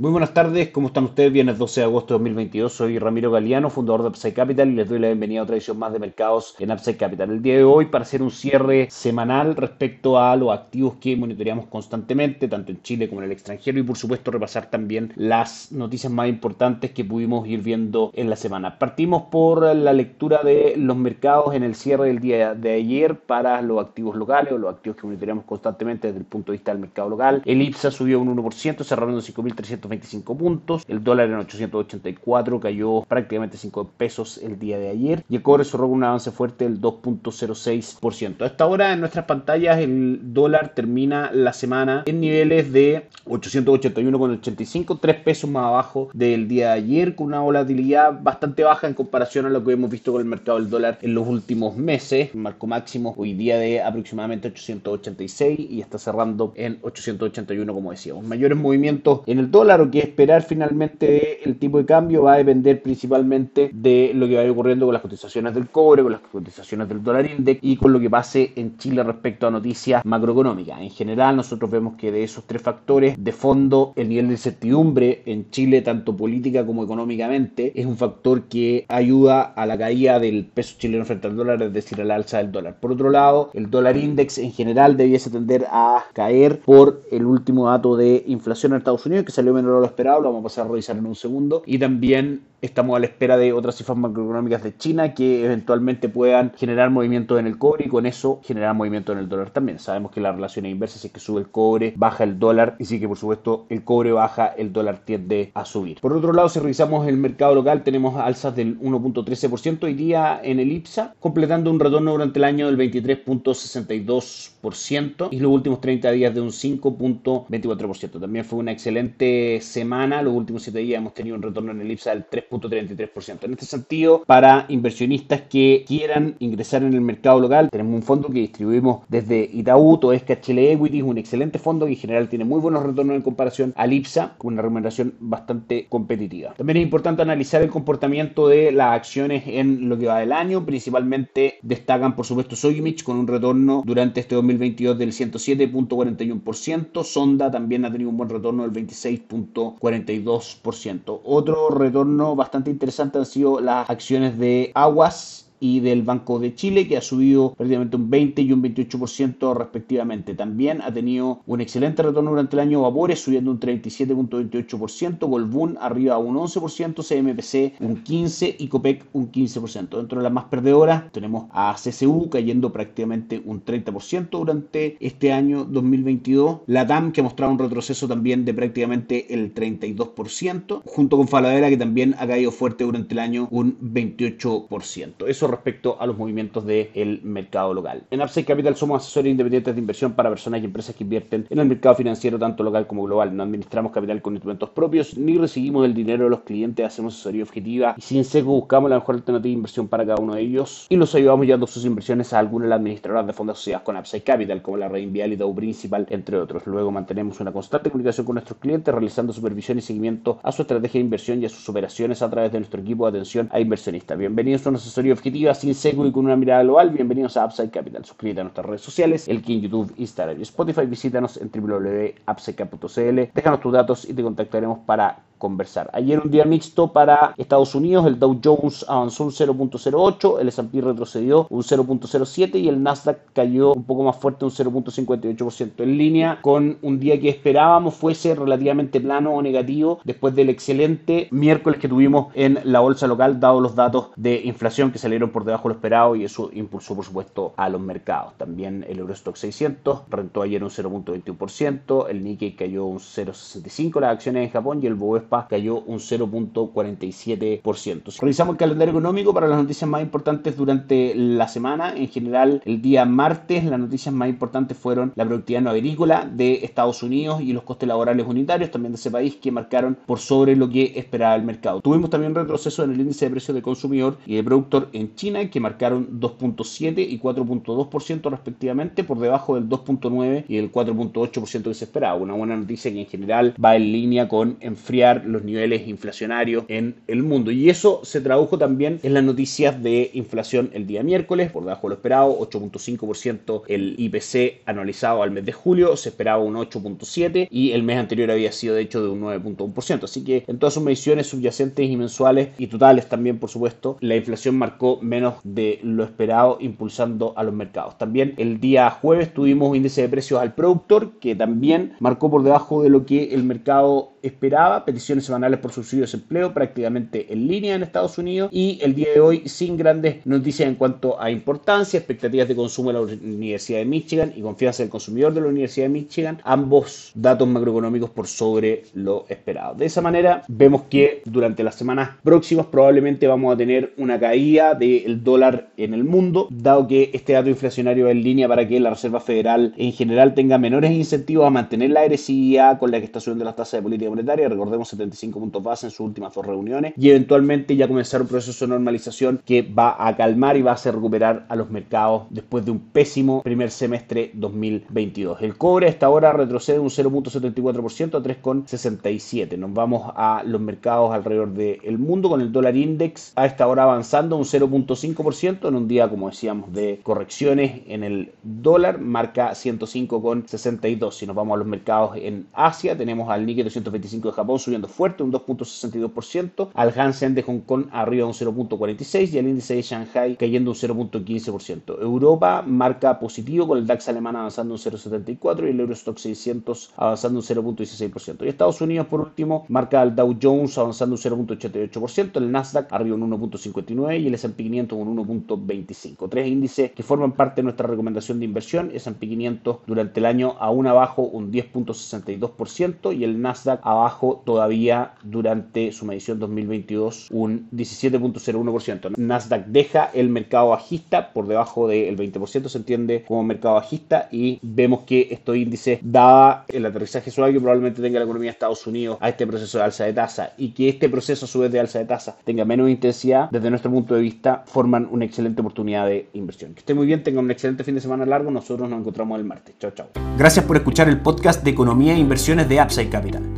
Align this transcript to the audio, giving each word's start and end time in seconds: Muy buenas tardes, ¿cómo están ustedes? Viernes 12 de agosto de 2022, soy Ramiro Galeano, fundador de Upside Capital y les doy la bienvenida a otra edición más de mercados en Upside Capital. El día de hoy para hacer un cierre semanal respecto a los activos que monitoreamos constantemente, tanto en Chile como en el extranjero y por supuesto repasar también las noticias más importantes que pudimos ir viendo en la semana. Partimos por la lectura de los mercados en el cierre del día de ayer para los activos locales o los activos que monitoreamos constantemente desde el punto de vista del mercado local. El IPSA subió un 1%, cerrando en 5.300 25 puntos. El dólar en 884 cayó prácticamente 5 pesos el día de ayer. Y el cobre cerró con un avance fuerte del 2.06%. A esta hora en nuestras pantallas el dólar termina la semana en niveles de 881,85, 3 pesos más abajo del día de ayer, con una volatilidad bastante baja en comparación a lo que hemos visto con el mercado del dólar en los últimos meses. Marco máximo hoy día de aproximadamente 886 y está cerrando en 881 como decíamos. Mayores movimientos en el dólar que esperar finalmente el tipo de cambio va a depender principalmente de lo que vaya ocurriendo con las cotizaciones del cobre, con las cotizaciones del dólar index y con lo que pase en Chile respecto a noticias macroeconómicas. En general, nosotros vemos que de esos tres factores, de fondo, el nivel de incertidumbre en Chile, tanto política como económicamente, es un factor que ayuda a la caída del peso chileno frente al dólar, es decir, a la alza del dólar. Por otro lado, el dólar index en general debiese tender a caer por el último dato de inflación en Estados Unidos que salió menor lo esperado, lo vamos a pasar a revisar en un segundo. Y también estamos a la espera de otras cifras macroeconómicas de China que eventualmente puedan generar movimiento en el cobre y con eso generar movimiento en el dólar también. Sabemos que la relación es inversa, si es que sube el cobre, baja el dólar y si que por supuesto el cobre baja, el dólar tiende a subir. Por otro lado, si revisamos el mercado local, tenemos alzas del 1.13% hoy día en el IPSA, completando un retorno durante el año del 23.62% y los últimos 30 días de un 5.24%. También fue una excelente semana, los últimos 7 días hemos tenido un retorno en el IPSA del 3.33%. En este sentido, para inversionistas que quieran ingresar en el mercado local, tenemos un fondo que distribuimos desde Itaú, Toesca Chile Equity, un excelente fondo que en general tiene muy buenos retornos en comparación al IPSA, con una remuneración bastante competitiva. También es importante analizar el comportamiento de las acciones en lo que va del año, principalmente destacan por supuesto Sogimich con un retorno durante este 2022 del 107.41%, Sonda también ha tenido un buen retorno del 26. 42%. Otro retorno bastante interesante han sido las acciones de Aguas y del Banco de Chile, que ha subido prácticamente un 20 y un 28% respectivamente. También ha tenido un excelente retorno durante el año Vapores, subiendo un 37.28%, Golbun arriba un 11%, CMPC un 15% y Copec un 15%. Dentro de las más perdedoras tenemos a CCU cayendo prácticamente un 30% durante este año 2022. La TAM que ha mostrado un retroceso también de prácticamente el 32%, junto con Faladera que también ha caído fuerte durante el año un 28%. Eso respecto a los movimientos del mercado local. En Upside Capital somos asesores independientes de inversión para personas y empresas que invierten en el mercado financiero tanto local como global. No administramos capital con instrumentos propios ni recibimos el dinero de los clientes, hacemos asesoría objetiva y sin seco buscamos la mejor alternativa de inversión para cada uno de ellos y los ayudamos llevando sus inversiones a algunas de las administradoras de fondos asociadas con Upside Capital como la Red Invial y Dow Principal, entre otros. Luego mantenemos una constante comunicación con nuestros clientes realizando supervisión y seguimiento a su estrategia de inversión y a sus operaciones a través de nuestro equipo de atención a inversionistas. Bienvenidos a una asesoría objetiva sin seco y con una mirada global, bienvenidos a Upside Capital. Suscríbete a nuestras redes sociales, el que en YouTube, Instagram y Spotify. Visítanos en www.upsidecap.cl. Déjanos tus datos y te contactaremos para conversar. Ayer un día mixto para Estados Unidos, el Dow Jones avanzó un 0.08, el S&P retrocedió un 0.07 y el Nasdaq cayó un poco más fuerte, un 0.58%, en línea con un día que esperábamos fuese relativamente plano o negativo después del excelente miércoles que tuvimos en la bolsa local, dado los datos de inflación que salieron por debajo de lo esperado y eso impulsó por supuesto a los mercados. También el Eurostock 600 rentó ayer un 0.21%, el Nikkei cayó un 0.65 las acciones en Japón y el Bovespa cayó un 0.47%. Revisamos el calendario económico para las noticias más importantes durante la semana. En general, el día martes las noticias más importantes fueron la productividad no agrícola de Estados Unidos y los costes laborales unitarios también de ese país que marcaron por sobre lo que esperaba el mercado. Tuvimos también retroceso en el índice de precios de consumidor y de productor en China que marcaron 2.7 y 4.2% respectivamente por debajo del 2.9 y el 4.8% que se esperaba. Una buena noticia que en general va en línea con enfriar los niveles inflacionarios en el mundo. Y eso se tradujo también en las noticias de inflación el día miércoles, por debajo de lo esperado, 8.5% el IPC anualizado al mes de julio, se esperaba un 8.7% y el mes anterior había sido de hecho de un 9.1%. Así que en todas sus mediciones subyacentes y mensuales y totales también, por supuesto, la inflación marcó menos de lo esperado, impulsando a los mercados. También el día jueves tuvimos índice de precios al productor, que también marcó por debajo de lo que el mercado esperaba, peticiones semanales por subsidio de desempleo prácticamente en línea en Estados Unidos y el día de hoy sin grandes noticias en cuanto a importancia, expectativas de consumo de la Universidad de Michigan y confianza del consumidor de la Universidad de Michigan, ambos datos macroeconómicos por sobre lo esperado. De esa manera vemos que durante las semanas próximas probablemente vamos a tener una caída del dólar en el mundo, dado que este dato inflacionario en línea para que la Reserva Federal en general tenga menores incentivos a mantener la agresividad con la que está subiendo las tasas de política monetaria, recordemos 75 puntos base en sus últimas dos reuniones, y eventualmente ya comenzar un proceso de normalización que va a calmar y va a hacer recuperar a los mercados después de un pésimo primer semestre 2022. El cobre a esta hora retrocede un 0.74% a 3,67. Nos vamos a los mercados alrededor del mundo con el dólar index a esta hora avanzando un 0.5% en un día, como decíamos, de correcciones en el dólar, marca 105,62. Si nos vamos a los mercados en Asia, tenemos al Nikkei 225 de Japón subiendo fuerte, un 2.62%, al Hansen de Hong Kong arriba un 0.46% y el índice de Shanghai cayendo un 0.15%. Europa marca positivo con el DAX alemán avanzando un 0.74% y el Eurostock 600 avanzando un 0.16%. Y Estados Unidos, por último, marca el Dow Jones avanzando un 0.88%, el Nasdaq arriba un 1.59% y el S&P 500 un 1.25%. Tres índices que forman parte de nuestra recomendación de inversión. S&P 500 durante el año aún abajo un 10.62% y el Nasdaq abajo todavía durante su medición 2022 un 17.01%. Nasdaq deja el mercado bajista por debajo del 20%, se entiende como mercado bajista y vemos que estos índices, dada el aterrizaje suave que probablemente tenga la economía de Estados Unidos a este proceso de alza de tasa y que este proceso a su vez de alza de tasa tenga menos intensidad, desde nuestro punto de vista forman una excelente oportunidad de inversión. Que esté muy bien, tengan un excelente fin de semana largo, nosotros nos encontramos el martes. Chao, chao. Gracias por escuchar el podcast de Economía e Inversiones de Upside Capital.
Muy 0.00 0.12
buenas 0.12 0.32
tardes, 0.32 0.68
¿cómo 0.68 0.86
están 0.86 1.02
ustedes? 1.02 1.32
Viernes 1.32 1.58
12 1.58 1.80
de 1.80 1.84
agosto 1.86 2.14
de 2.14 2.20
2022, 2.20 2.72
soy 2.72 3.00
Ramiro 3.00 3.32
Galeano, 3.32 3.68
fundador 3.68 4.02
de 4.02 4.08
Upside 4.10 4.32
Capital 4.32 4.68
y 4.68 4.76
les 4.76 4.88
doy 4.88 5.00
la 5.00 5.08
bienvenida 5.08 5.40
a 5.40 5.42
otra 5.42 5.56
edición 5.56 5.76
más 5.76 5.92
de 5.92 5.98
mercados 5.98 6.54
en 6.60 6.70
Upside 6.70 6.96
Capital. 6.96 7.32
El 7.32 7.42
día 7.42 7.56
de 7.56 7.64
hoy 7.64 7.86
para 7.86 8.02
hacer 8.02 8.22
un 8.22 8.30
cierre 8.30 8.86
semanal 8.92 9.56
respecto 9.56 10.16
a 10.16 10.36
los 10.36 10.52
activos 10.52 10.94
que 11.00 11.16
monitoreamos 11.16 11.66
constantemente, 11.66 12.46
tanto 12.46 12.70
en 12.70 12.80
Chile 12.82 13.08
como 13.08 13.22
en 13.22 13.24
el 13.24 13.32
extranjero 13.32 13.80
y 13.80 13.82
por 13.82 13.96
supuesto 13.96 14.30
repasar 14.30 14.70
también 14.70 15.12
las 15.16 15.72
noticias 15.72 16.12
más 16.12 16.28
importantes 16.28 16.92
que 16.92 17.04
pudimos 17.04 17.48
ir 17.48 17.62
viendo 17.62 18.12
en 18.14 18.30
la 18.30 18.36
semana. 18.36 18.78
Partimos 18.78 19.24
por 19.32 19.74
la 19.74 19.92
lectura 19.92 20.44
de 20.44 20.74
los 20.76 20.96
mercados 20.96 21.56
en 21.56 21.64
el 21.64 21.74
cierre 21.74 22.06
del 22.06 22.20
día 22.20 22.54
de 22.54 22.74
ayer 22.74 23.18
para 23.18 23.60
los 23.62 23.84
activos 23.84 24.14
locales 24.14 24.52
o 24.52 24.58
los 24.58 24.72
activos 24.72 24.96
que 24.96 25.08
monitoreamos 25.08 25.44
constantemente 25.44 26.06
desde 26.06 26.20
el 26.20 26.26
punto 26.26 26.52
de 26.52 26.58
vista 26.58 26.70
del 26.70 26.82
mercado 26.82 27.08
local. 27.08 27.42
El 27.44 27.62
IPSA 27.62 27.90
subió 27.90 28.20
un 28.20 28.36
1%, 28.36 28.84
cerrando 28.84 29.16
en 29.16 29.24
5.300 29.24 29.87
25 29.88 30.36
puntos. 30.36 30.84
El 30.88 31.02
dólar 31.02 31.28
en 31.28 31.36
884 31.36 32.60
cayó 32.60 33.02
prácticamente 33.02 33.56
5 33.56 33.90
pesos 33.96 34.38
el 34.38 34.58
día 34.58 34.78
de 34.78 34.88
ayer. 34.88 35.24
Y 35.28 35.36
el 35.36 35.42
cobre 35.42 35.64
cerró 35.64 35.88
con 35.88 35.98
un 35.98 36.04
avance 36.04 36.30
fuerte 36.30 36.64
del 36.64 36.80
2.06%. 36.80 38.42
A 38.42 38.46
esta 38.46 38.66
hora 38.66 38.92
en 38.92 39.00
nuestras 39.00 39.24
pantallas 39.24 39.78
el 39.78 40.20
dólar 40.32 40.74
termina 40.74 41.30
la 41.32 41.52
semana 41.52 42.04
en 42.06 42.20
niveles 42.20 42.72
de 42.72 43.08
881,85, 43.26 44.98
3 45.00 45.16
pesos 45.16 45.50
más 45.50 45.64
abajo 45.64 46.10
del 46.12 46.48
día 46.48 46.68
de 46.68 46.72
ayer, 46.72 47.14
con 47.14 47.28
una 47.28 47.40
volatilidad 47.40 48.22
bastante 48.22 48.64
baja 48.64 48.86
en 48.86 48.94
comparación 48.94 49.46
a 49.46 49.50
lo 49.50 49.64
que 49.64 49.72
hemos 49.72 49.90
visto 49.90 50.12
con 50.12 50.20
el 50.20 50.26
mercado 50.26 50.58
del 50.58 50.70
dólar 50.70 50.98
en 51.02 51.14
los 51.14 51.26
últimos 51.26 51.76
meses. 51.76 52.34
Marco 52.34 52.66
máximo 52.66 53.14
hoy 53.16 53.34
día 53.34 53.58
de 53.58 53.82
aproximadamente 53.82 54.48
886 54.48 55.58
y 55.70 55.80
está 55.80 55.98
cerrando 55.98 56.52
en 56.56 56.78
881 56.82 57.74
como 57.74 57.90
decíamos. 57.90 58.24
Mayores 58.24 58.58
movimientos 58.58 59.20
en 59.26 59.38
el 59.38 59.50
dólar 59.50 59.77
que 59.90 60.00
esperar 60.00 60.42
finalmente 60.42 61.44
el 61.48 61.58
tipo 61.58 61.78
de 61.78 61.86
cambio 61.86 62.24
va 62.24 62.34
a 62.34 62.38
depender 62.38 62.82
principalmente 62.82 63.70
de 63.72 64.12
lo 64.14 64.26
que 64.26 64.36
vaya 64.36 64.50
ocurriendo 64.50 64.86
con 64.86 64.92
las 64.92 65.02
cotizaciones 65.02 65.54
del 65.54 65.68
cobre, 65.68 66.02
con 66.02 66.12
las 66.12 66.20
cotizaciones 66.20 66.88
del 66.88 67.02
dólar 67.02 67.26
index 67.26 67.60
y 67.62 67.76
con 67.76 67.92
lo 67.92 68.00
que 68.00 68.10
pase 68.10 68.52
en 68.56 68.76
Chile 68.78 69.02
respecto 69.02 69.46
a 69.46 69.50
noticias 69.50 70.04
macroeconómicas. 70.04 70.80
En 70.80 70.90
general, 70.90 71.36
nosotros 71.36 71.70
vemos 71.70 71.94
que 71.96 72.10
de 72.10 72.24
esos 72.24 72.44
tres 72.44 72.62
factores, 72.62 73.22
de 73.22 73.32
fondo, 73.32 73.92
el 73.96 74.08
nivel 74.08 74.26
de 74.26 74.34
incertidumbre 74.34 75.22
en 75.26 75.50
Chile, 75.50 75.82
tanto 75.82 76.16
política 76.16 76.66
como 76.66 76.84
económicamente, 76.84 77.72
es 77.74 77.86
un 77.86 77.96
factor 77.96 78.44
que 78.44 78.84
ayuda 78.88 79.42
a 79.42 79.66
la 79.66 79.78
caída 79.78 80.18
del 80.18 80.46
peso 80.46 80.76
chileno 80.78 81.04
frente 81.04 81.26
al 81.28 81.36
dólar, 81.36 81.62
es 81.62 81.72
decir, 81.72 82.00
a 82.00 82.04
la 82.04 82.16
alza 82.16 82.38
del 82.38 82.52
dólar. 82.52 82.78
Por 82.80 82.92
otro 82.92 83.10
lado, 83.10 83.50
el 83.54 83.70
dólar 83.70 83.96
index 83.96 84.38
en 84.38 84.52
general 84.52 84.96
debiese 84.96 85.30
tender 85.30 85.66
a 85.70 86.04
caer 86.12 86.60
por 86.60 87.02
el 87.10 87.24
último 87.24 87.68
dato 87.68 87.96
de 87.96 88.24
inflación 88.26 88.72
en 88.72 88.78
Estados 88.78 89.06
Unidos 89.06 89.24
que 89.24 89.32
salió 89.32 89.52
menor 89.68 89.82
lo 89.82 89.86
esperado, 89.86 90.20
lo 90.20 90.28
vamos 90.28 90.40
a 90.40 90.44
pasar 90.44 90.66
a 90.66 90.68
revisar 90.68 90.96
en 90.96 91.06
un 91.06 91.14
segundo. 91.14 91.62
Y 91.66 91.78
también 91.78 92.42
estamos 92.60 92.96
a 92.96 93.00
la 93.00 93.06
espera 93.06 93.36
de 93.36 93.52
otras 93.52 93.76
cifras 93.76 93.96
macroeconómicas 93.96 94.64
de 94.64 94.76
China 94.76 95.14
que 95.14 95.44
eventualmente 95.44 96.08
puedan 96.08 96.52
generar 96.56 96.90
movimiento 96.90 97.38
en 97.38 97.46
el 97.46 97.56
cobre 97.58 97.84
y 97.86 97.88
con 97.88 98.04
eso 98.06 98.40
generar 98.42 98.74
movimiento 98.74 99.12
en 99.12 99.18
el 99.18 99.28
dólar 99.28 99.50
también. 99.50 99.78
Sabemos 99.78 100.10
que 100.10 100.20
la 100.20 100.32
relación 100.32 100.66
es 100.66 100.72
inversa, 100.72 100.98
si 100.98 101.06
es 101.06 101.12
que 101.12 101.20
sube 101.20 101.40
el 101.40 101.46
cobre, 101.48 101.94
baja 101.96 102.24
el 102.24 102.36
dólar 102.38 102.76
y 102.78 102.86
si 102.86 102.98
que 102.98 103.06
por 103.06 103.16
supuesto 103.16 103.66
el 103.68 103.84
cobre 103.84 104.10
baja, 104.12 104.48
el 104.48 104.72
dólar 104.72 105.02
tiende 105.04 105.52
a 105.54 105.64
subir. 105.64 106.00
Por 106.00 106.12
otro 106.12 106.32
lado, 106.32 106.48
si 106.48 106.58
revisamos 106.58 107.06
el 107.06 107.16
mercado 107.16 107.54
local, 107.54 107.84
tenemos 107.84 108.16
alzas 108.16 108.56
del 108.56 108.80
1.13% 108.80 109.84
hoy 109.84 109.94
día 109.94 110.40
en 110.42 110.58
el 110.60 110.72
IPSA, 110.72 111.14
completando 111.20 111.70
un 111.70 111.78
retorno 111.78 112.10
durante 112.12 112.38
el 112.38 112.44
año 112.44 112.66
del 112.66 112.78
23.62% 112.78 115.28
y 115.30 115.40
los 115.40 115.52
últimos 115.52 115.80
30 115.80 116.10
días 116.10 116.34
de 116.34 116.40
un 116.40 116.48
5.24%. 116.48 118.20
También 118.20 118.44
fue 118.44 118.58
una 118.58 118.72
excelente 118.72 119.57
semana, 119.60 120.22
los 120.22 120.34
últimos 120.34 120.62
7 120.62 120.78
días 120.78 120.98
hemos 120.98 121.14
tenido 121.14 121.36
un 121.36 121.42
retorno 121.42 121.72
en 121.72 121.80
el 121.80 121.90
IPSA 121.90 122.10
del 122.10 122.28
3.33%. 122.28 123.44
En 123.44 123.52
este 123.52 123.66
sentido, 123.66 124.22
para 124.26 124.66
inversionistas 124.68 125.42
que 125.42 125.84
quieran 125.86 126.36
ingresar 126.38 126.82
en 126.82 126.94
el 126.94 127.00
mercado 127.00 127.40
local, 127.40 127.68
tenemos 127.70 127.94
un 127.94 128.02
fondo 128.02 128.28
que 128.28 128.40
distribuimos 128.40 129.02
desde 129.08 129.48
Itaú, 129.52 129.98
Toesca 129.98 130.40
Chile 130.40 130.72
Equity, 130.72 131.02
un 131.02 131.18
excelente 131.18 131.58
fondo 131.58 131.86
que 131.86 131.92
en 131.92 131.98
general 131.98 132.28
tiene 132.28 132.44
muy 132.44 132.60
buenos 132.60 132.82
retornos 132.82 133.16
en 133.16 133.22
comparación 133.22 133.72
al 133.76 133.92
IPSA, 133.92 134.34
con 134.38 134.54
una 134.54 134.62
remuneración 134.62 135.14
bastante 135.20 135.86
competitiva. 135.88 136.54
También 136.56 136.78
es 136.78 136.82
importante 136.84 137.22
analizar 137.22 137.62
el 137.62 137.70
comportamiento 137.70 138.48
de 138.48 138.72
las 138.72 138.94
acciones 138.94 139.44
en 139.46 139.88
lo 139.88 139.98
que 139.98 140.06
va 140.06 140.20
del 140.20 140.32
año, 140.32 140.64
principalmente 140.64 141.58
destacan 141.62 142.16
por 142.16 142.26
supuesto 142.26 142.56
Sogimich 142.56 143.02
con 143.02 143.16
un 143.16 143.26
retorno 143.26 143.82
durante 143.84 144.20
este 144.20 144.34
2022 144.34 144.98
del 144.98 145.12
107.41%, 145.12 147.04
Sonda 147.04 147.50
también 147.50 147.84
ha 147.84 147.92
tenido 147.92 148.10
un 148.10 148.16
buen 148.16 148.28
retorno 148.28 148.62
del 148.62 148.72
26. 148.72 149.20
42%. 149.54 151.20
Otro 151.24 151.70
retorno 151.70 152.36
bastante 152.36 152.70
interesante 152.70 153.18
han 153.18 153.26
sido 153.26 153.60
las 153.60 153.88
acciones 153.90 154.38
de 154.38 154.70
Aguas 154.74 155.47
y 155.60 155.80
del 155.80 156.02
Banco 156.02 156.38
de 156.38 156.54
Chile, 156.54 156.86
que 156.86 156.96
ha 156.96 157.00
subido 157.00 157.54
prácticamente 157.54 157.96
un 157.96 158.10
20 158.10 158.42
y 158.42 158.52
un 158.52 158.62
28% 158.62 159.56
respectivamente. 159.56 160.34
También 160.34 160.80
ha 160.82 160.92
tenido 160.92 161.40
un 161.46 161.60
excelente 161.60 162.02
retorno 162.02 162.30
durante 162.30 162.56
el 162.56 162.60
año 162.60 162.82
Vapores, 162.82 163.20
subiendo 163.20 163.50
un 163.50 163.60
37.28%, 163.60 165.26
Golbun 165.26 165.78
arriba 165.80 166.18
un 166.18 166.36
11%, 166.36 167.02
CMPC 167.02 167.80
un 167.80 168.04
15% 168.04 168.56
y 168.58 168.68
Copec 168.68 169.06
un 169.12 169.30
15%. 169.30 169.96
Dentro 169.96 170.18
de 170.18 170.22
las 170.22 170.32
más 170.32 170.44
perdedoras 170.44 171.10
tenemos 171.12 171.46
a 171.52 171.74
CCU 171.74 172.28
cayendo 172.30 172.72
prácticamente 172.72 173.42
un 173.44 173.64
30% 173.64 174.30
durante 174.30 174.96
este 175.00 175.32
año 175.32 175.64
2022. 175.64 176.60
La 176.66 176.86
TAM 176.86 177.12
que 177.12 177.20
ha 177.20 177.24
mostrado 177.24 177.52
un 177.52 177.58
retroceso 177.58 178.06
también 178.08 178.44
de 178.44 178.54
prácticamente 178.54 179.32
el 179.34 179.54
32%, 179.54 180.82
junto 180.84 181.16
con 181.16 181.28
Faladera 181.28 181.68
que 181.68 181.76
también 181.76 182.14
ha 182.18 182.26
caído 182.26 182.50
fuerte 182.50 182.84
durante 182.84 183.14
el 183.14 183.18
año 183.18 183.48
un 183.50 183.78
28%. 183.80 185.26
Eso 185.26 185.47
respecto 185.48 185.96
a 186.00 186.06
los 186.06 186.16
movimientos 186.16 186.64
del 186.64 187.20
mercado 187.22 187.74
local. 187.74 188.04
En 188.10 188.20
Upside 188.20 188.46
Capital 188.46 188.76
somos 188.76 189.02
asesores 189.02 189.30
independientes 189.30 189.74
de 189.74 189.80
inversión 189.80 190.12
para 190.12 190.28
personas 190.28 190.62
y 190.62 190.66
empresas 190.66 190.94
que 190.94 191.04
invierten 191.04 191.46
en 191.48 191.58
el 191.58 191.66
mercado 191.66 191.94
financiero 191.94 192.38
tanto 192.38 192.62
local 192.62 192.86
como 192.86 193.04
global. 193.04 193.36
No 193.36 193.42
administramos 193.42 193.92
capital 193.92 194.22
con 194.22 194.34
instrumentos 194.34 194.70
propios 194.70 195.16
ni 195.16 195.36
recibimos 195.38 195.84
el 195.84 195.94
dinero 195.94 196.24
de 196.24 196.30
los 196.30 196.40
clientes, 196.40 196.86
hacemos 196.86 197.14
asesoría 197.14 197.42
objetiva 197.42 197.94
y 197.96 198.00
sin 198.00 198.24
seco 198.24 198.50
buscamos 198.50 198.90
la 198.90 198.96
mejor 198.96 199.16
alternativa 199.16 199.50
de 199.50 199.54
inversión 199.54 199.88
para 199.88 200.04
cada 200.04 200.20
uno 200.20 200.34
de 200.34 200.42
ellos 200.42 200.86
y 200.88 200.96
los 200.96 201.14
ayudamos 201.14 201.46
llevando 201.46 201.66
sus 201.66 201.84
inversiones 201.84 202.32
a 202.32 202.38
algunas 202.38 202.66
de 202.66 202.70
las 202.70 202.78
administradoras 202.78 203.26
de 203.26 203.32
fondos 203.32 203.56
asociadas 203.56 203.82
con 203.82 203.96
Upside 203.96 204.22
Capital 204.22 204.62
como 204.62 204.76
la 204.76 204.88
Red 204.88 205.02
Invial 205.02 205.32
y 205.32 205.36
Dow 205.36 205.54
Principal, 205.54 206.06
entre 206.10 206.38
otros. 206.38 206.66
Luego 206.66 206.90
mantenemos 206.90 207.40
una 207.40 207.52
constante 207.52 207.90
comunicación 207.90 208.26
con 208.26 208.34
nuestros 208.34 208.58
clientes 208.58 208.92
realizando 208.92 209.32
supervisión 209.32 209.78
y 209.78 209.82
seguimiento 209.82 210.38
a 210.42 210.52
su 210.52 210.62
estrategia 210.62 210.98
de 210.98 211.04
inversión 211.04 211.42
y 211.42 211.46
a 211.46 211.48
sus 211.48 211.68
operaciones 211.68 212.22
a 212.22 212.30
través 212.30 212.52
de 212.52 212.58
nuestro 212.58 212.80
equipo 212.80 213.04
de 213.04 213.18
atención 213.18 213.48
a 213.52 213.60
inversionistas. 213.60 214.18
Bienvenidos 214.18 214.66
a 214.66 214.70
una 214.70 214.78
asesoría 214.78 215.12
objetiva 215.12 215.37
sin 215.54 215.74
seco 215.74 216.04
y 216.04 216.10
con 216.10 216.24
una 216.24 216.34
mirada 216.34 216.64
global, 216.64 216.90
bienvenidos 216.90 217.36
a 217.36 217.46
Upside 217.46 217.70
Capital. 217.70 218.04
Suscríbete 218.04 218.40
a 218.40 218.44
nuestras 218.44 218.66
redes 218.66 218.82
sociales, 218.82 219.28
el 219.28 219.40
que 219.40 219.52
en 219.52 219.60
YouTube, 219.60 219.94
Instagram 219.96 220.36
y 220.38 220.42
Spotify. 220.42 220.84
Visítanos 220.86 221.36
en 221.36 221.48
www.upsidecap.cl. 221.50 223.32
Déjanos 223.34 223.60
tus 223.60 223.72
datos 223.72 224.08
y 224.08 224.14
te 224.14 224.22
contactaremos 224.22 224.80
para 224.80 225.27
conversar. 225.38 225.90
Ayer 225.92 226.20
un 226.20 226.30
día 226.30 226.44
mixto 226.44 226.92
para 226.92 227.34
Estados 227.36 227.74
Unidos, 227.74 228.06
el 228.06 228.18
Dow 228.18 228.40
Jones 228.42 228.84
avanzó 228.88 229.24
un 229.24 229.30
0.08, 229.30 230.40
el 230.40 230.48
S&P 230.48 230.80
retrocedió 230.80 231.46
un 231.50 231.62
0.07 231.62 232.60
y 232.60 232.68
el 232.68 232.82
Nasdaq 232.82 233.32
cayó 233.32 233.72
un 233.72 233.84
poco 233.84 234.02
más 234.02 234.16
fuerte, 234.16 234.44
un 234.44 234.50
0.58%, 234.50 235.72
en 235.78 235.98
línea 235.98 236.38
con 236.42 236.78
un 236.82 236.98
día 236.98 237.20
que 237.20 237.28
esperábamos 237.28 237.94
fuese 237.94 238.34
relativamente 238.34 239.00
plano 239.00 239.32
o 239.34 239.42
negativo 239.42 240.00
después 240.04 240.34
del 240.34 240.50
excelente 240.50 241.28
miércoles 241.30 241.80
que 241.80 241.88
tuvimos 241.88 242.28
en 242.34 242.60
la 242.64 242.80
bolsa 242.80 243.06
local, 243.06 243.40
dado 243.40 243.60
los 243.60 243.74
datos 243.74 244.08
de 244.16 244.40
inflación 244.44 244.90
que 244.90 244.98
salieron 244.98 245.30
por 245.30 245.44
debajo 245.44 245.68
de 245.68 245.74
lo 245.74 245.78
esperado 245.78 246.16
y 246.16 246.24
eso 246.24 246.50
impulsó 246.52 246.96
por 246.96 247.04
supuesto 247.04 247.52
a 247.56 247.68
los 247.68 247.80
mercados. 247.80 248.34
También 248.36 248.84
el 248.88 248.98
Eurostock 248.98 249.36
600 249.36 250.02
rentó 250.08 250.42
ayer 250.42 250.62
un 250.64 250.70
0.21%, 250.70 252.06
el 252.08 252.24
Nikkei 252.24 252.56
cayó 252.56 252.86
un 252.86 252.98
0.65 252.98 254.00
las 254.00 254.12
acciones 254.12 254.44
en 254.44 254.50
Japón 254.50 254.80
y 254.82 254.86
el 254.86 254.94
Bovespa 254.94 255.27
cayó 255.48 255.80
un 255.80 255.98
0.47%. 255.98 258.20
Revisamos 258.20 258.54
el 258.54 258.58
calendario 258.58 258.92
económico 258.92 259.34
para 259.34 259.46
las 259.46 259.58
noticias 259.58 259.88
más 259.88 260.02
importantes 260.02 260.56
durante 260.56 261.14
la 261.14 261.48
semana. 261.48 261.94
En 261.96 262.08
general, 262.08 262.62
el 262.64 262.82
día 262.82 263.04
martes 263.04 263.64
las 263.64 263.78
noticias 263.78 264.14
más 264.14 264.28
importantes 264.28 264.76
fueron 264.76 265.12
la 265.14 265.24
productividad 265.24 265.62
no 265.62 265.70
agrícola 265.70 266.28
de 266.30 266.64
Estados 266.64 267.02
Unidos 267.02 267.40
y 267.40 267.52
los 267.52 267.62
costes 267.62 267.88
laborales 267.88 268.26
unitarios 268.26 268.70
también 268.70 268.92
de 268.92 268.96
ese 268.96 269.10
país 269.10 269.36
que 269.36 269.52
marcaron 269.52 269.96
por 270.06 270.18
sobre 270.18 270.56
lo 270.56 270.68
que 270.68 270.92
esperaba 270.96 271.34
el 271.34 271.42
mercado. 271.42 271.80
Tuvimos 271.80 272.10
también 272.10 272.34
retroceso 272.34 272.84
en 272.84 272.92
el 272.92 273.00
índice 273.00 273.26
de 273.26 273.30
precios 273.30 273.54
de 273.54 273.62
consumidor 273.62 274.18
y 274.26 274.36
de 274.36 274.44
productor 274.44 274.88
en 274.92 275.14
China 275.14 275.48
que 275.50 275.60
marcaron 275.60 276.20
2.7 276.20 277.06
y 277.08 277.20
4.2% 277.20 278.30
respectivamente 278.30 279.04
por 279.04 279.18
debajo 279.18 279.54
del 279.54 279.68
2.9 279.68 280.44
y 280.48 280.56
el 280.56 280.72
4.8% 280.72 281.62
que 281.62 281.74
se 281.74 281.84
esperaba. 281.84 282.16
Una 282.16 282.34
buena 282.34 282.56
noticia 282.56 282.92
que 282.92 283.00
en 283.00 283.06
general 283.06 283.54
va 283.62 283.76
en 283.76 283.92
línea 283.92 284.28
con 284.28 284.56
enfriar 284.60 285.17
los 285.26 285.44
niveles 285.44 285.86
inflacionarios 285.86 286.64
en 286.68 286.96
el 287.06 287.22
mundo. 287.22 287.50
Y 287.50 287.70
eso 287.70 288.00
se 288.04 288.20
tradujo 288.20 288.58
también 288.58 289.00
en 289.02 289.14
las 289.14 289.24
noticias 289.24 289.82
de 289.82 290.10
inflación 290.14 290.70
el 290.72 290.86
día 290.86 291.02
miércoles, 291.02 291.50
por 291.50 291.64
debajo 291.64 291.86
de 291.86 291.88
lo 291.90 291.94
esperado, 291.94 292.38
8.5% 292.38 293.62
el 293.68 293.94
IPC 293.98 294.62
anualizado 294.66 295.22
al 295.22 295.30
mes 295.30 295.44
de 295.44 295.52
julio, 295.52 295.96
se 295.96 296.10
esperaba 296.10 296.42
un 296.42 296.54
8.7% 296.54 297.48
y 297.50 297.72
el 297.72 297.82
mes 297.82 297.98
anterior 297.98 298.30
había 298.30 298.52
sido 298.52 298.74
de 298.74 298.82
hecho 298.82 299.02
de 299.02 299.08
un 299.08 299.22
9.1%. 299.22 300.04
Así 300.04 300.24
que 300.24 300.44
en 300.46 300.58
todas 300.58 300.74
sus 300.74 300.82
mediciones 300.82 301.26
subyacentes 301.26 301.88
y 301.88 301.96
mensuales 301.96 302.48
y 302.58 302.66
totales 302.66 303.08
también, 303.08 303.38
por 303.38 303.50
supuesto, 303.50 303.96
la 304.00 304.16
inflación 304.16 304.56
marcó 304.56 304.98
menos 305.02 305.34
de 305.44 305.80
lo 305.82 306.04
esperado, 306.04 306.58
impulsando 306.60 307.34
a 307.36 307.42
los 307.42 307.54
mercados. 307.54 307.98
También 307.98 308.34
el 308.36 308.60
día 308.60 308.90
jueves 308.90 309.32
tuvimos 309.32 309.76
índice 309.76 310.02
de 310.02 310.08
precios 310.08 310.40
al 310.40 310.54
productor, 310.54 311.12
que 311.20 311.34
también 311.34 311.94
marcó 312.00 312.30
por 312.30 312.42
debajo 312.42 312.82
de 312.82 312.90
lo 312.90 313.06
que 313.06 313.34
el 313.34 313.44
mercado 313.44 314.12
esperaba, 314.22 314.84
peticiones 314.84 315.24
semanales 315.24 315.60
por 315.60 315.72
subsidio 315.72 316.02
de 316.02 316.06
desempleo 316.06 316.52
prácticamente 316.52 317.32
en 317.32 317.46
línea 317.48 317.74
en 317.74 317.82
Estados 317.82 318.18
Unidos 318.18 318.50
y 318.52 318.78
el 318.82 318.94
día 318.94 319.12
de 319.14 319.20
hoy 319.20 319.42
sin 319.46 319.76
grandes 319.76 320.24
noticias 320.26 320.68
en 320.68 320.74
cuanto 320.74 321.20
a 321.20 321.30
importancia, 321.30 321.98
expectativas 321.98 322.48
de 322.48 322.56
consumo 322.56 322.92
de 322.92 322.94
la 322.94 323.00
Universidad 323.00 323.78
de 323.78 323.84
Michigan 323.84 324.32
y 324.36 324.42
confianza 324.42 324.82
del 324.82 324.90
consumidor 324.90 325.32
de 325.32 325.40
la 325.40 325.48
Universidad 325.48 325.86
de 325.86 325.90
Michigan, 325.90 326.38
ambos 326.44 327.12
datos 327.14 327.48
macroeconómicos 327.48 328.10
por 328.10 328.26
sobre 328.26 328.84
lo 328.94 329.26
esperado. 329.28 329.74
De 329.74 329.86
esa 329.86 330.00
manera 330.00 330.42
vemos 330.48 330.82
que 330.90 331.22
durante 331.24 331.62
las 331.62 331.74
semanas 331.74 332.10
próximas 332.22 332.66
probablemente 332.66 333.26
vamos 333.26 333.54
a 333.54 333.56
tener 333.56 333.94
una 333.96 334.18
caída 334.18 334.74
del 334.74 335.22
dólar 335.22 335.70
en 335.76 335.94
el 335.94 336.04
mundo, 336.04 336.48
dado 336.50 336.86
que 336.86 337.10
este 337.12 337.32
dato 337.32 337.48
inflacionario 337.48 338.08
en 338.08 338.22
línea 338.22 338.48
para 338.48 338.66
que 338.66 338.80
la 338.80 338.90
Reserva 338.90 339.20
Federal 339.20 339.74
en 339.76 339.92
general 339.92 340.34
tenga 340.34 340.58
menores 340.58 340.92
incentivos 340.92 341.46
a 341.46 341.50
mantener 341.50 341.90
la 341.90 342.00
agresividad 342.00 342.78
con 342.78 342.90
la 342.90 342.98
que 342.98 343.04
está 343.06 343.20
subiendo 343.20 343.44
las 343.44 343.56
tasas 343.56 343.78
de 343.78 343.82
política 343.82 344.07
monetaria, 344.10 344.48
recordemos 344.48 344.88
75 344.88 345.38
puntos 345.38 345.62
base 345.62 345.86
en 345.86 345.90
sus 345.90 346.00
últimas 346.00 346.34
dos 346.34 346.46
reuniones, 346.46 346.94
y 346.96 347.10
eventualmente 347.10 347.76
ya 347.76 347.88
comenzar 347.88 348.22
un 348.22 348.28
proceso 348.28 348.64
de 348.64 348.70
normalización 348.70 349.40
que 349.44 349.62
va 349.62 349.96
a 349.98 350.16
calmar 350.16 350.56
y 350.56 350.62
va 350.62 350.72
a 350.72 350.74
hacer 350.74 350.94
recuperar 350.94 351.46
a 351.48 351.56
los 351.56 351.70
mercados 351.70 352.24
después 352.30 352.64
de 352.64 352.70
un 352.70 352.80
pésimo 352.80 353.42
primer 353.42 353.70
semestre 353.70 354.30
2022. 354.34 355.42
El 355.42 355.56
cobre 355.56 355.86
a 355.86 355.90
esta 355.90 356.08
hora 356.08 356.32
retrocede 356.32 356.78
un 356.78 356.88
0.74% 356.90 358.14
a 358.14 358.22
3,67. 358.22 359.56
Nos 359.56 359.72
vamos 359.72 360.12
a 360.14 360.42
los 360.44 360.60
mercados 360.60 361.12
alrededor 361.12 361.52
del 361.52 361.98
mundo 361.98 362.28
con 362.28 362.40
el 362.40 362.52
dólar 362.52 362.76
index 362.76 363.32
a 363.36 363.46
esta 363.46 363.66
hora 363.66 363.84
avanzando 363.84 364.36
un 364.36 364.44
0.5% 364.44 365.68
en 365.68 365.74
un 365.74 365.88
día, 365.88 366.08
como 366.08 366.28
decíamos, 366.28 366.72
de 366.72 367.00
correcciones 367.02 367.82
en 367.86 368.04
el 368.04 368.32
dólar, 368.42 369.00
marca 369.00 369.50
105,62. 369.52 371.12
Si 371.12 371.26
nos 371.26 371.36
vamos 371.36 371.54
a 371.54 371.58
los 371.58 371.66
mercados 371.66 372.16
en 372.16 372.46
Asia, 372.52 372.96
tenemos 372.96 373.28
al 373.30 373.46
Nikkei 373.46 373.64
225 373.64 373.97
de 374.00 374.32
Japón 374.32 374.58
subiendo 374.58 374.88
fuerte, 374.88 375.22
un 375.22 375.32
2.62%, 375.32 376.70
al 376.74 376.98
Hansen 376.98 377.34
de 377.34 377.42
Hong 377.42 377.60
Kong 377.60 377.86
arriba 377.92 378.26
un 378.26 378.32
0.46% 378.32 379.32
y 379.32 379.38
el 379.38 379.48
índice 379.48 379.74
de 379.74 379.82
Shanghai 379.82 380.36
cayendo 380.36 380.70
un 380.70 380.76
0.15%. 380.76 382.00
Europa 382.00 382.62
marca 382.66 383.18
positivo 383.18 383.68
con 383.68 383.78
el 383.78 383.86
DAX 383.86 384.08
alemán 384.08 384.36
avanzando 384.36 384.74
un 384.74 384.80
0.74% 384.80 385.66
y 385.66 385.70
el 385.70 385.80
Eurostock 385.80 386.18
600 386.18 386.92
avanzando 386.96 387.40
un 387.40 387.44
0.16%. 387.44 388.44
Y 388.44 388.48
Estados 388.48 388.80
Unidos, 388.80 389.06
por 389.06 389.20
último, 389.20 389.64
marca 389.68 390.02
el 390.02 390.14
Dow 390.14 390.36
Jones 390.40 390.76
avanzando 390.78 391.16
un 391.16 391.20
0.88%, 391.20 392.36
el 392.36 392.50
Nasdaq 392.50 392.92
arriba 392.92 393.16
un 393.16 393.30
1.59% 393.30 394.20
y 394.20 394.26
el 394.26 394.34
S&P 394.34 394.62
500 394.62 394.98
un 394.98 395.16
1.25%. 395.16 396.28
Tres 396.28 396.48
índices 396.48 396.92
que 396.92 397.02
forman 397.02 397.32
parte 397.32 397.56
de 397.56 397.64
nuestra 397.64 397.86
recomendación 397.86 398.38
de 398.38 398.44
inversión. 398.44 398.90
S&P 398.94 399.28
500 399.28 399.78
durante 399.86 400.20
el 400.20 400.26
año 400.26 400.56
aún 400.60 400.86
abajo 400.86 401.22
un 401.22 401.52
10.62% 401.52 403.16
y 403.16 403.24
el 403.24 403.40
Nasdaq 403.40 403.80
abajo 403.88 404.42
todavía 404.44 405.12
durante 405.22 405.92
su 405.92 406.04
medición 406.04 406.38
2022 406.38 407.28
un 407.30 407.68
17.01%. 407.70 409.16
Nasdaq 409.16 409.66
deja 409.66 410.10
el 410.12 410.28
mercado 410.28 410.68
bajista 410.68 411.32
por 411.32 411.46
debajo 411.46 411.88
del 411.88 412.16
20%, 412.16 412.68
se 412.68 412.78
entiende 412.78 413.24
como 413.26 413.42
mercado 413.44 413.76
bajista 413.76 414.28
y 414.30 414.58
vemos 414.62 415.00
que 415.02 415.28
estos 415.30 415.56
índices, 415.56 416.00
dada 416.02 416.64
el 416.68 416.84
aterrizaje 416.84 417.30
suave 417.30 417.54
que 417.54 417.60
probablemente 417.60 418.02
tenga 418.02 418.18
la 418.18 418.24
economía 418.24 418.48
de 418.48 418.52
Estados 418.52 418.86
Unidos 418.86 419.18
a 419.20 419.30
este 419.30 419.46
proceso 419.46 419.78
de 419.78 419.84
alza 419.84 420.04
de 420.04 420.12
tasa 420.12 420.52
y 420.58 420.70
que 420.70 420.88
este 420.88 421.08
proceso 421.08 421.46
a 421.46 421.48
su 421.48 421.60
vez 421.60 421.72
de 421.72 421.80
alza 421.80 421.98
de 421.98 422.04
tasa 422.04 422.36
tenga 422.44 422.64
menos 422.64 422.90
intensidad, 422.90 423.50
desde 423.50 423.70
nuestro 423.70 423.90
punto 423.90 424.14
de 424.14 424.20
vista 424.20 424.64
forman 424.66 425.08
una 425.10 425.24
excelente 425.24 425.62
oportunidad 425.62 426.06
de 426.06 426.28
inversión. 426.34 426.74
Que 426.74 426.80
esté 426.80 426.92
muy 426.94 427.06
bien, 427.06 427.22
tengan 427.22 427.44
un 427.44 427.50
excelente 427.50 427.84
fin 427.84 427.94
de 427.94 428.00
semana 428.00 428.26
largo, 428.26 428.50
nosotros 428.50 428.88
nos 428.88 429.00
encontramos 429.00 429.38
el 429.38 429.44
martes. 429.44 429.74
Chao, 429.78 429.92
chao. 429.92 430.08
Gracias 430.36 430.64
por 430.64 430.76
escuchar 430.76 431.08
el 431.08 431.20
podcast 431.20 431.64
de 431.64 431.70
Economía 431.70 432.14
e 432.14 432.18
Inversiones 432.18 432.68
de 432.68 432.82
Upside 432.82 433.08
Capital. 433.08 433.57